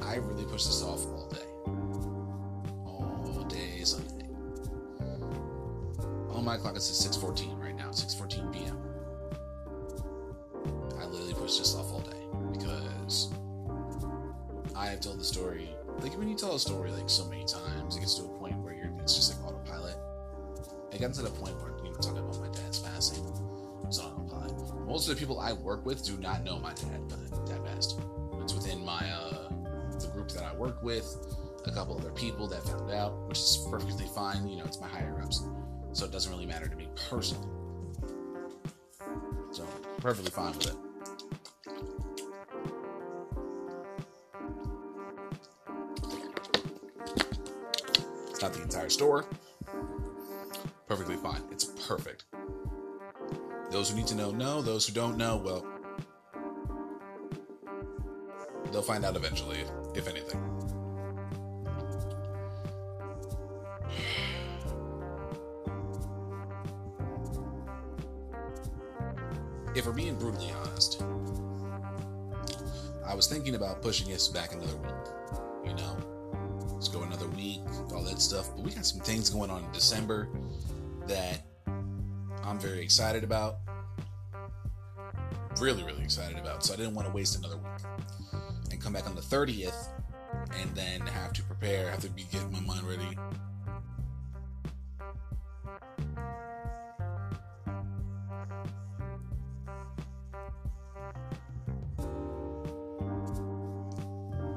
I 0.00 0.14
really 0.14 0.46
pushed 0.46 0.68
this 0.68 0.82
off 0.82 1.04
all 1.04 1.28
day. 1.28 1.44
All 2.86 3.44
day 3.46 3.84
Sunday. 3.84 4.24
On 6.30 6.42
my 6.42 6.56
clock, 6.56 6.76
it 6.76 6.80
says 6.80 7.14
6.14 7.14 7.60
right 7.60 7.76
now, 7.76 7.90
6.14 7.90 8.50
p.m. 8.54 8.78
I 10.98 11.04
literally 11.04 11.34
pushed 11.34 11.58
this 11.58 11.74
off 11.74 11.92
all 11.92 12.00
day 12.00 12.26
because 12.58 13.34
I 14.74 14.86
have 14.86 15.00
told 15.00 15.20
the 15.20 15.24
story. 15.24 15.77
Like 16.00 16.16
when 16.16 16.28
you 16.28 16.36
tell 16.36 16.54
a 16.54 16.58
story 16.58 16.90
like 16.92 17.10
so 17.10 17.24
many 17.26 17.44
times, 17.44 17.96
it 17.96 18.00
gets 18.00 18.14
to 18.14 18.24
a 18.24 18.28
point 18.38 18.56
where 18.58 18.74
you're 18.74 18.90
it's 19.00 19.14
just 19.14 19.34
like 19.34 19.46
autopilot. 19.48 19.96
It 20.92 21.00
got 21.00 21.14
to 21.14 21.22
the 21.22 21.30
point 21.30 21.60
where 21.60 21.72
you 21.84 21.90
know 21.90 21.96
talking 21.96 22.18
about 22.18 22.38
my 22.40 22.48
dad's 22.48 22.78
passing 22.78 23.24
was 23.84 23.98
autopilot. 23.98 24.86
Most 24.86 25.08
of 25.08 25.14
the 25.14 25.20
people 25.20 25.40
I 25.40 25.52
work 25.52 25.84
with 25.84 26.04
do 26.04 26.16
not 26.18 26.44
know 26.44 26.58
my 26.58 26.72
dad. 26.74 27.00
My 27.10 27.46
dad 27.46 27.64
passed. 27.64 28.00
It's 28.40 28.54
within 28.54 28.84
my 28.84 29.10
uh, 29.10 29.48
the 29.98 30.08
group 30.14 30.28
that 30.30 30.44
I 30.44 30.54
work 30.54 30.82
with. 30.82 31.04
A 31.66 31.72
couple 31.72 31.98
other 31.98 32.12
people 32.12 32.46
that 32.48 32.62
found 32.62 32.90
out, 32.92 33.28
which 33.28 33.38
is 33.38 33.66
perfectly 33.70 34.06
fine. 34.14 34.46
You 34.48 34.58
know, 34.58 34.64
it's 34.64 34.80
my 34.80 34.88
higher 34.88 35.20
ups, 35.22 35.42
so 35.92 36.04
it 36.04 36.12
doesn't 36.12 36.32
really 36.32 36.46
matter 36.46 36.68
to 36.68 36.76
me 36.76 36.88
personally. 37.10 37.48
So 39.50 39.64
perfectly 40.00 40.30
fine 40.30 40.56
with 40.56 40.68
it. 40.68 40.87
Not 48.40 48.52
the 48.52 48.62
entire 48.62 48.88
store. 48.88 49.24
perfectly 50.86 51.16
fine. 51.16 51.42
It's 51.50 51.64
perfect. 51.64 52.24
Those 53.70 53.90
who 53.90 53.96
need 53.96 54.06
to 54.06 54.14
know, 54.14 54.30
know. 54.30 54.62
Those 54.62 54.86
who 54.86 54.94
don't 54.94 55.18
know, 55.18 55.36
well, 55.36 55.66
they'll 58.72 58.80
find 58.80 59.04
out 59.04 59.16
eventually, 59.16 59.58
if, 59.58 59.68
if 59.96 60.08
anything. 60.08 60.40
If 69.74 69.86
we're 69.86 69.92
being 69.92 70.16
brutally 70.16 70.50
honest, 70.52 71.02
I 73.04 73.14
was 73.14 73.26
thinking 73.26 73.54
about 73.54 73.82
pushing 73.82 74.08
this 74.08 74.28
back 74.28 74.52
another 74.52 74.76
week. 74.76 74.97
Stuff. 78.20 78.50
But 78.54 78.64
we 78.64 78.70
got 78.70 78.86
some 78.86 79.00
things 79.00 79.30
going 79.30 79.50
on 79.50 79.64
in 79.64 79.72
December 79.72 80.28
that 81.06 81.42
I'm 82.44 82.58
very 82.58 82.80
excited 82.80 83.24
about. 83.24 83.56
Really, 85.60 85.82
really 85.82 86.02
excited 86.02 86.38
about. 86.38 86.64
So 86.64 86.74
I 86.74 86.76
didn't 86.76 86.94
want 86.94 87.08
to 87.08 87.14
waste 87.14 87.36
another 87.36 87.56
week 87.56 87.66
and 88.70 88.80
come 88.80 88.92
back 88.92 89.06
on 89.06 89.14
the 89.14 89.20
30th 89.20 89.88
and 90.60 90.74
then 90.74 91.00
have 91.00 91.32
to 91.34 91.42
prepare, 91.42 91.90
have 91.90 92.00
to 92.00 92.10
be 92.10 92.24
getting 92.24 92.52
my 92.52 92.60
mind 92.60 92.82
ready. 92.82 93.18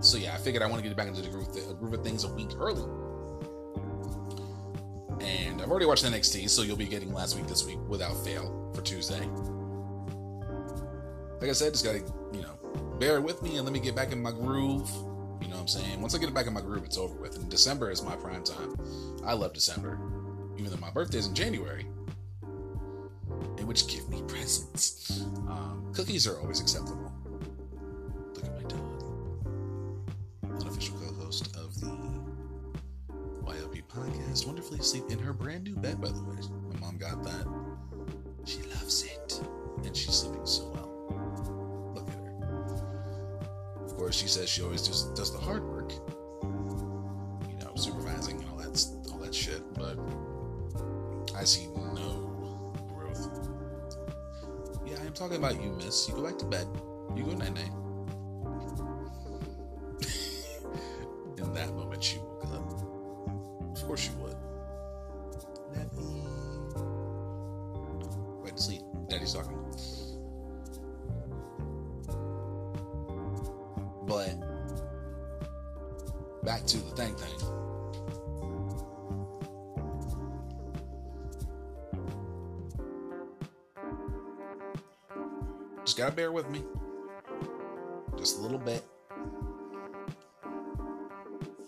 So 0.02 0.18
yeah, 0.18 0.34
I 0.34 0.38
figured 0.38 0.64
I 0.64 0.68
want 0.68 0.82
to 0.82 0.88
get 0.88 0.98
back 0.98 1.08
into 1.08 1.22
the 1.22 1.30
groove, 1.30 1.54
the 1.54 1.76
groove 1.76 1.94
of 1.94 2.04
things 2.04 2.24
a 2.24 2.34
week 2.34 2.50
early. 2.58 2.84
And 5.22 5.62
I've 5.62 5.70
already 5.70 5.86
watched 5.86 6.04
NXT, 6.04 6.50
so 6.50 6.64
you'll 6.64 6.78
be 6.78 6.86
getting 6.86 7.14
last 7.14 7.36
week 7.36 7.48
this 7.48 7.66
week 7.66 7.78
without 7.88 8.14
fail 8.26 8.72
for 8.74 8.82
Tuesday. 8.82 9.26
Like 11.40 11.50
I 11.50 11.54
said, 11.54 11.74
just 11.74 11.86
gotta, 11.86 12.04
you 12.34 12.42
know, 12.42 12.58
bear 13.00 13.22
with 13.22 13.42
me 13.42 13.58
and 13.58 13.66
let 13.66 13.74
me 13.74 13.80
get 13.80 13.96
back 13.96 14.12
in 14.12 14.22
my 14.22 14.32
groove. 14.32 14.90
You 15.42 15.48
know 15.48 15.56
what 15.56 15.62
I'm 15.62 15.68
saying? 15.68 16.02
Once 16.02 16.16
I 16.16 16.20
get 16.20 16.30
it 16.30 16.36
back 16.36 16.48
in 16.48 16.54
my 16.54 16.62
groove, 16.62 16.84
it's 16.84 16.98
over 16.98 17.16
with. 17.16 17.36
And 17.38 17.50
December 17.50 17.90
is 17.92 18.04
my 18.04 18.16
prime 18.16 18.44
time. 18.44 18.76
I 19.26 19.34
love 19.34 19.54
December. 19.54 20.00
Even 20.58 20.72
though 20.72 20.78
my 20.78 20.92
birthday's 20.92 21.28
in 21.28 21.34
January. 21.34 21.86
In 23.58 23.68
which 23.68 23.88
give 23.88 24.08
me 24.10 24.22
presents. 24.28 25.22
Um, 25.48 25.92
cookies 25.94 26.28
are 26.28 26.40
always 26.40 26.60
acceptable. 26.60 27.12
Asleep 34.80 35.06
in 35.10 35.20
her 35.20 35.34
brand 35.34 35.66
new 35.66 35.76
bed, 35.76 36.02
by 36.02 36.10
the 36.10 36.24
way. 36.24 36.38
My 36.74 36.80
mom 36.80 36.98
got 36.98 37.24
that. 37.24 37.46
She 38.46 38.62
loves 38.64 39.04
it. 39.04 39.42
And 39.84 39.96
she's 39.96 40.14
sleeping 40.16 40.46
so 40.46 40.70
well. 40.70 41.92
Look 41.96 42.08
at 42.08 42.16
her. 42.16 43.86
Of 43.86 43.96
course, 43.98 44.16
she 44.16 44.28
says 44.28 44.50
she 44.50 44.62
always 44.62 44.88
does, 44.88 45.06
does 45.16 45.32
the 45.32 45.40
hard 45.40 45.64
work. 45.64 45.92
You 47.50 47.58
know, 47.60 47.74
supervising 47.76 48.40
and 48.42 48.50
all 48.50 48.58
that, 48.58 48.86
all 49.12 49.20
that 49.20 49.34
shit. 49.34 49.62
But 49.74 49.98
I 51.36 51.44
see 51.44 51.68
no 51.68 52.74
growth. 52.96 53.50
Yeah, 54.86 54.98
I 55.02 55.06
am 55.06 55.14
talking 55.14 55.38
about 55.38 55.62
you, 55.62 55.72
miss. 55.72 56.08
You 56.08 56.16
go 56.16 56.24
back 56.24 56.38
to 56.40 56.46
bed. 56.46 56.68
You 57.16 57.24
go 57.24 57.34
night 57.34 57.54
night. 57.54 57.72
In 61.38 61.54
that 61.54 61.74
moment, 61.74 62.04
she 62.04 62.18
woke 62.20 62.46
up. 62.54 63.78
Of 63.78 63.86
course, 63.88 64.02
she 64.02 64.12
would. 64.12 64.21
Sleep. 69.32 69.46
But 74.08 74.36
back 76.44 76.66
to 76.66 76.78
the 76.78 76.96
thing 76.96 77.16
thing. 77.16 77.52
Just 85.86 85.98
gotta 85.98 86.12
bear 86.12 86.32
with 86.32 86.50
me. 86.50 86.64
Just 88.18 88.40
a 88.40 88.42
little 88.42 88.60
bit. 88.60 88.84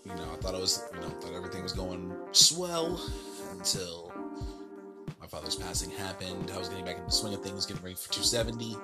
You 0.04 0.14
know, 0.14 0.32
I 0.32 0.36
thought 0.40 0.54
it 0.54 0.60
was, 0.60 0.84
you 0.94 1.00
know, 1.00 1.08
thought 1.20 1.34
everything 1.34 1.62
was 1.62 1.72
going 1.72 2.12
swell 2.32 3.00
until 3.52 4.13
father's 5.34 5.56
passing 5.56 5.90
happened. 5.90 6.52
I 6.54 6.58
was 6.58 6.68
getting 6.68 6.84
back 6.84 6.94
into 6.94 7.06
the 7.06 7.12
swing 7.12 7.34
of 7.34 7.42
things, 7.42 7.66
getting 7.66 7.82
ready 7.82 7.96
for 7.96 8.12
270. 8.12 8.76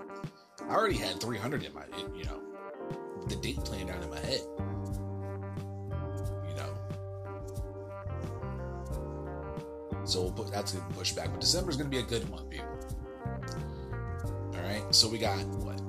I 0.68 0.74
already 0.74 0.96
had 0.96 1.20
300 1.20 1.62
in 1.62 1.72
my, 1.72 1.82
you 2.16 2.24
know, 2.24 2.42
the 3.28 3.36
date 3.36 3.58
planned 3.58 3.88
out 3.88 4.02
in 4.02 4.10
my 4.10 4.18
head. 4.18 4.40
You 6.48 6.54
know. 6.56 6.74
So 10.04 10.22
we'll 10.22 10.32
put, 10.32 10.50
that's 10.50 10.72
going 10.72 10.88
to 10.88 10.94
push 10.94 11.12
back. 11.12 11.30
But 11.30 11.40
December 11.40 11.70
is 11.70 11.76
going 11.76 11.88
to 11.88 11.96
be 11.96 12.02
a 12.02 12.06
good 12.06 12.28
month, 12.30 12.50
people. 12.50 12.66
All 14.56 14.62
right. 14.62 14.82
So 14.90 15.08
we 15.08 15.18
got 15.18 15.38
what? 15.58 15.80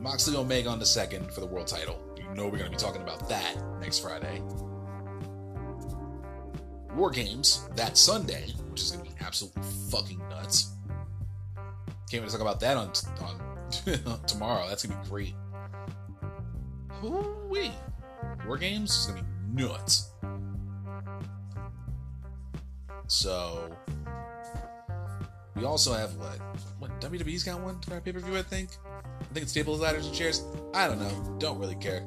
Moxley 0.00 0.36
Omega 0.36 0.68
on 0.68 0.78
the 0.78 0.86
second 0.86 1.32
for 1.32 1.40
the 1.40 1.46
world 1.46 1.66
title. 1.66 1.98
You 2.16 2.22
know 2.34 2.44
we're 2.44 2.58
going 2.58 2.70
to 2.70 2.70
be 2.70 2.76
talking 2.76 3.02
about 3.02 3.28
that 3.28 3.56
next 3.80 3.98
Friday. 3.98 4.42
War 6.94 7.10
Games 7.10 7.68
that 7.74 7.98
Sunday, 7.98 8.54
which 8.74 8.82
is 8.82 8.90
going 8.90 9.04
to 9.04 9.10
be 9.12 9.16
absolutely 9.24 9.62
fucking 9.88 10.18
nuts. 10.30 10.72
Can't 12.10 12.24
wait 12.24 12.30
to 12.30 12.32
talk 12.32 12.40
about 12.40 12.58
that 12.58 12.76
on 12.76 12.90
on 13.22 14.20
tomorrow. 14.26 14.66
That's 14.68 14.84
going 14.84 14.98
to 14.98 15.04
be 15.04 15.08
great. 15.08 15.34
Woo-wee. 17.00 17.70
War 18.48 18.58
Games 18.58 18.90
is 18.90 19.06
going 19.06 19.18
to 19.18 19.24
be 19.24 19.62
nuts. 19.62 20.10
So 23.06 23.70
we 25.54 25.64
also 25.64 25.94
have 25.94 26.16
what? 26.16 26.40
What 26.80 27.00
WWE's 27.00 27.44
got 27.44 27.60
one 27.60 27.80
for 27.80 27.94
our 27.94 28.00
pay 28.00 28.10
per 28.10 28.18
view? 28.18 28.36
I 28.36 28.42
think. 28.42 28.70
I 29.20 29.24
think 29.32 29.44
it's 29.44 29.52
tables, 29.52 29.80
ladders, 29.82 30.06
and 30.06 30.14
chairs. 30.16 30.42
I 30.74 30.88
don't 30.88 30.98
know. 30.98 31.36
Don't 31.38 31.60
really 31.60 31.76
care. 31.76 32.04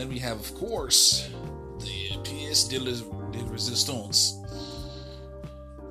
Then 0.00 0.08
we 0.08 0.18
have, 0.20 0.40
of 0.40 0.54
course, 0.54 1.28
the 1.78 2.08
pièce 2.22 2.70
de, 2.70 2.78
de 2.78 3.44
resistance, 3.50 4.40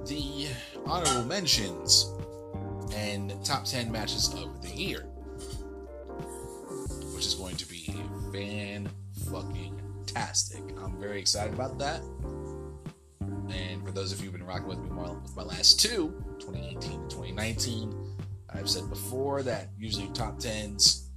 the 0.07 0.47
honorable 0.83 1.25
mentions, 1.25 2.11
and 2.95 3.31
top 3.45 3.65
10 3.65 3.91
matches 3.91 4.33
of 4.33 4.63
the 4.63 4.69
year, 4.69 5.01
which 7.13 7.27
is 7.27 7.35
going 7.35 7.55
to 7.57 7.67
be 7.67 7.93
fan 8.33 8.89
fucking 9.31 9.79
tastic. 10.07 10.63
I'm 10.83 10.99
very 10.99 11.19
excited 11.19 11.53
about 11.53 11.77
that. 11.77 12.01
And 13.21 13.85
for 13.85 13.91
those 13.91 14.11
of 14.11 14.21
you 14.21 14.31
who've 14.31 14.39
been 14.39 14.47
rocking 14.47 14.69
with 14.69 14.79
me 14.79 14.89
with 14.89 15.35
my 15.35 15.43
last 15.43 15.79
two, 15.79 16.19
2018 16.39 17.01
and 17.01 17.11
2019, 17.11 18.17
I've 18.49 18.67
said 18.67 18.89
before 18.89 19.43
that 19.43 19.67
usually 19.77 20.07
top 20.15 20.39
10s 20.39 21.08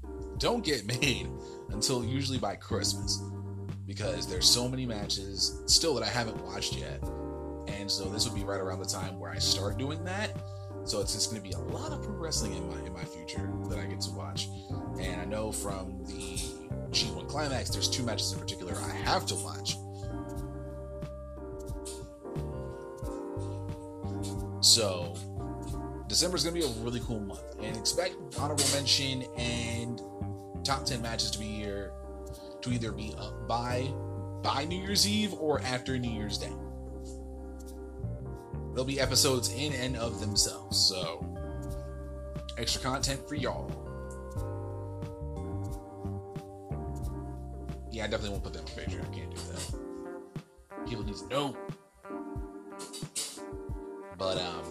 don't 0.43 0.65
get 0.65 0.85
made 1.01 1.31
until 1.71 2.05
usually 2.05 2.39
by 2.39 2.57
Christmas 2.57 3.23
because 3.87 4.27
there's 4.27 4.49
so 4.49 4.69
many 4.69 4.85
matches 4.85 5.63
still 5.67 5.95
that 5.95 6.03
I 6.03 6.09
haven't 6.09 6.43
watched 6.45 6.77
yet. 6.77 7.03
And 7.69 7.91
so 7.91 8.05
this 8.05 8.29
would 8.29 8.35
be 8.35 8.45
right 8.45 8.61
around 8.61 8.81
the 8.81 8.87
time 8.87 9.19
where 9.19 9.31
I 9.31 9.39
start 9.39 9.79
doing 9.79 10.05
that. 10.05 10.31
So 10.85 11.01
it's 11.01 11.15
just 11.15 11.31
going 11.31 11.41
to 11.41 11.49
be 11.49 11.55
a 11.55 11.61
lot 11.61 11.93
of 11.93 12.03
pro 12.03 12.13
wrestling 12.15 12.55
in 12.55 12.69
my 12.69 12.79
in 12.85 12.93
my 12.93 13.05
future 13.05 13.49
that 13.69 13.79
I 13.79 13.85
get 13.85 14.01
to 14.03 14.11
watch. 14.11 14.49
And 15.01 15.21
I 15.21 15.25
know 15.25 15.53
from 15.53 16.05
the 16.07 16.39
G1 16.91 17.29
Climax, 17.29 17.71
there's 17.71 17.89
two 17.89 18.03
matches 18.03 18.33
in 18.33 18.41
particular 18.41 18.75
I 18.75 18.95
have 19.09 19.25
to 19.27 19.37
watch. 19.37 19.77
So 24.61 25.15
December 26.09 26.37
is 26.37 26.45
going 26.45 26.61
to 26.61 26.61
be 26.61 26.67
a 26.67 26.85
really 26.85 27.01
cool 27.01 27.21
month, 27.21 27.43
and 27.63 27.77
expect 27.77 28.17
honorable 28.39 28.65
mention 28.75 29.23
and 29.37 30.01
top 30.63 30.85
10 30.85 31.03
matches 31.03 31.31
to 31.33 31.39
be 31.39 31.47
here 31.47 31.93
to 32.61 32.71
either 32.71 32.93
be 32.93 33.15
up 33.19 33.49
by 33.49 33.93
by 34.43 34.65
New 34.65 34.83
Year's 34.83 35.07
Eve 35.07 35.35
or 35.35 35.61
after 35.63 35.99
New 35.99 36.11
Year's 36.11 36.39
Day. 36.39 36.53
There'll 38.71 38.85
be 38.85 39.01
episodes 39.01 39.53
in 39.53 39.73
and 39.75 39.97
of 39.97 40.21
themselves, 40.21 40.79
so 40.79 41.25
extra 42.59 42.81
content 42.81 43.29
for 43.29 43.35
y'all. 43.35 43.71
Yeah, 47.91 48.05
I 48.05 48.07
definitely 48.07 48.31
won't 48.31 48.45
put 48.45 48.55
that 48.55 48.61
on 48.61 48.67
Patreon. 48.67 49.03
I 49.03 49.15
can't 49.15 49.31
do 49.31 49.41
that. 49.53 50.89
People 50.89 51.05
need 51.05 51.17
to 51.17 51.29
know. 51.29 51.57
But 54.17 54.39
um, 54.39 54.65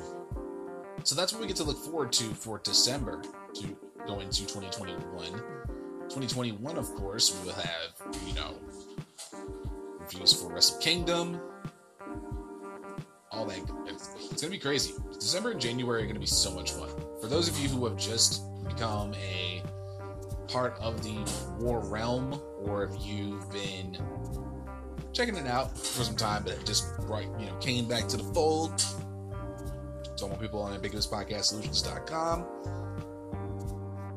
so 1.03 1.15
that's 1.15 1.31
what 1.31 1.41
we 1.41 1.47
get 1.47 1.55
to 1.57 1.63
look 1.63 1.77
forward 1.77 2.11
to 2.13 2.23
for 2.33 2.59
December 2.59 3.21
to 3.53 3.77
go 4.07 4.19
into 4.19 4.45
2021. 4.47 5.70
2021, 6.13 6.77
of 6.77 6.93
course, 6.95 7.33
we 7.39 7.47
will 7.47 7.55
have, 7.55 8.17
you 8.27 8.33
know, 8.33 8.53
reviews 9.97 10.33
for 10.33 10.53
Wrestle 10.53 10.77
Kingdom. 10.79 11.39
All 13.31 13.45
that. 13.45 13.59
It's 13.87 14.41
gonna 14.41 14.51
be 14.51 14.59
crazy. 14.59 14.93
December 15.13 15.51
and 15.51 15.61
January 15.61 16.03
are 16.03 16.07
gonna 16.07 16.19
be 16.19 16.25
so 16.25 16.51
much 16.51 16.71
fun. 16.71 16.89
For 17.21 17.27
those 17.27 17.47
of 17.47 17.57
you 17.59 17.69
who 17.69 17.85
have 17.85 17.95
just 17.95 18.43
become 18.67 19.13
a 19.13 19.63
part 20.49 20.77
of 20.81 21.01
the 21.01 21.15
War 21.59 21.79
Realm, 21.79 22.41
or 22.59 22.83
if 22.83 22.91
you've 22.99 23.49
been 23.49 23.97
checking 25.13 25.37
it 25.37 25.47
out 25.47 25.77
for 25.77 26.03
some 26.03 26.17
time, 26.17 26.43
but 26.43 26.65
just 26.65 26.89
right, 26.99 27.29
you 27.39 27.45
know, 27.45 27.55
came 27.61 27.87
back 27.87 28.09
to 28.09 28.17
the 28.17 28.23
fold. 28.33 28.81
So 30.17 30.27
more 30.27 30.37
people 30.37 30.61
on 30.61 30.77
ambiguouspodcastsolutions.com, 30.77 32.45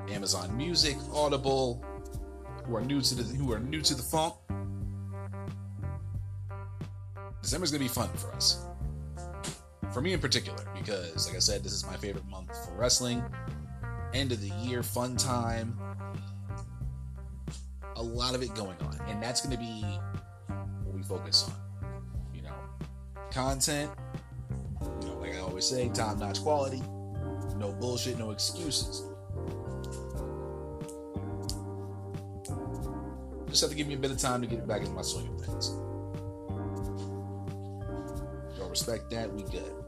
Amazon 0.08 0.56
Music, 0.56 0.96
Audible, 1.12 1.84
who 2.64 2.76
are 2.76 2.82
new 2.82 3.00
to 3.00 3.14
the 3.14 3.22
who 3.22 3.52
are 3.52 3.60
new 3.60 3.80
to 3.80 3.94
the 3.94 4.02
funk. 4.02 4.34
December's 7.42 7.70
gonna 7.70 7.84
be 7.84 7.88
fun 7.88 8.08
for 8.14 8.32
us. 8.32 8.64
For 9.92 10.00
me 10.00 10.12
in 10.12 10.20
particular, 10.20 10.64
because 10.74 11.26
like 11.26 11.36
I 11.36 11.40
said, 11.40 11.62
this 11.62 11.72
is 11.72 11.84
my 11.86 11.96
favorite 11.96 12.26
month 12.26 12.50
for 12.66 12.74
wrestling. 12.74 13.22
End 14.12 14.32
of 14.32 14.40
the 14.40 14.48
year 14.66 14.82
fun 14.82 15.16
time. 15.16 15.78
A 17.96 18.02
lot 18.02 18.34
of 18.34 18.42
it 18.42 18.54
going 18.54 18.76
on. 18.80 18.98
And 19.08 19.22
that's 19.22 19.40
gonna 19.40 19.58
be 19.58 19.82
what 20.84 20.94
we 20.96 21.02
focus 21.02 21.48
on. 21.48 21.90
You 22.34 22.42
know, 22.42 22.54
content, 23.30 23.90
you 25.00 25.08
know, 25.08 25.18
like 25.18 25.34
I 25.34 25.38
always 25.38 25.64
say, 25.64 25.88
top 25.90 26.18
notch 26.18 26.40
quality, 26.40 26.82
no 27.56 27.76
bullshit, 27.78 28.18
no 28.18 28.30
excuses. 28.30 29.04
Just 33.54 33.62
have 33.62 33.70
to 33.70 33.76
give 33.76 33.86
me 33.86 33.94
a 33.94 33.96
bit 33.96 34.10
of 34.10 34.18
time 34.18 34.40
to 34.40 34.48
get 34.48 34.58
it 34.58 34.66
back 34.66 34.80
into 34.80 34.90
my 34.90 35.02
swing 35.02 35.28
of 35.28 35.46
things. 35.46 35.68
Y'all 38.58 38.68
respect 38.68 39.08
that, 39.10 39.32
we 39.32 39.44
good. 39.44 39.83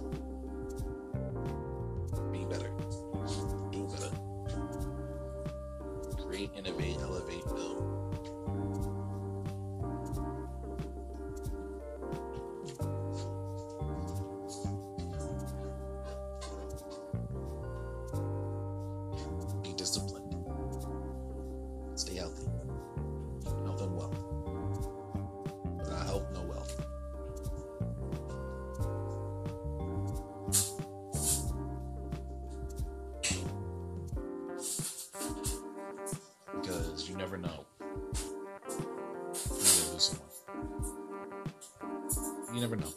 never 42.72 42.84
know. 42.84 42.92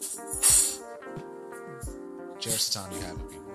Time 2.70 2.92
you 2.92 3.00
have 3.00 3.45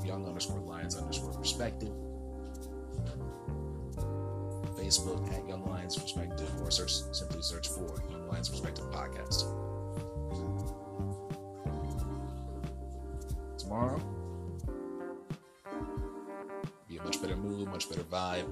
young 0.03 0.27
underscore 0.27 0.61
lions 0.61 0.97
underscore 0.97 1.35
perspective. 1.35 1.93
Facebook 4.79 5.31
at 5.35 5.47
Young 5.47 5.69
Lions 5.69 5.99
Perspective, 5.99 6.51
or 6.63 6.71
search 6.71 6.93
simply 7.13 7.43
search 7.43 7.69
for 7.69 8.03
Young 8.11 8.27
Lions 8.27 8.49
Perspective 8.49 8.87
Podcast. 8.87 9.45
Tomorrow, 13.59 14.01
be 16.89 16.97
a 16.97 17.03
much 17.03 17.21
better 17.21 17.37
mood, 17.37 17.69
much 17.69 17.91
better 17.91 18.05
vibe, 18.05 18.51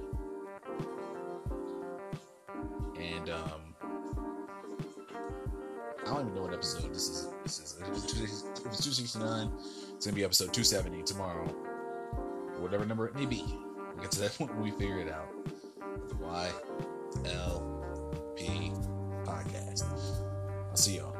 69. 9.19 9.51
It's 9.95 10.05
going 10.05 10.13
to 10.13 10.13
be 10.13 10.23
episode 10.23 10.53
270 10.53 11.03
tomorrow. 11.03 11.45
Whatever 12.59 12.85
number 12.85 13.07
it 13.07 13.15
may 13.15 13.25
be. 13.25 13.43
We'll 13.45 14.01
get 14.01 14.11
to 14.11 14.21
that 14.21 14.37
point 14.37 14.53
when 14.53 14.63
we 14.63 14.71
figure 14.71 14.99
it 14.99 15.11
out. 15.11 15.27
The 16.07 16.15
YLP 16.15 17.25
podcast. 19.25 19.83
I'll 20.69 20.75
see 20.75 20.97
y'all. 20.97 21.15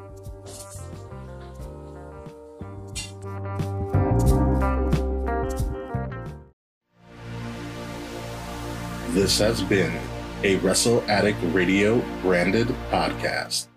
This 9.09 9.39
has 9.39 9.61
been 9.63 9.99
a 10.43 10.55
Wrestle 10.57 11.03
Addict 11.09 11.39
Radio 11.53 12.01
branded 12.21 12.67
podcast. 12.91 13.67